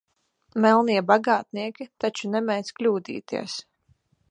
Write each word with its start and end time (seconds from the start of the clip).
Melnie 0.63 1.03
bagātnieki 1.09 1.87
taču 2.05 2.33
nemēdz 2.37 2.75
kļūdīties. 2.81 3.61